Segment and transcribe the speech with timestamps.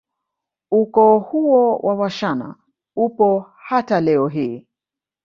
[0.71, 2.55] Ukoo huo wa washana
[2.95, 4.67] upo hata leo hii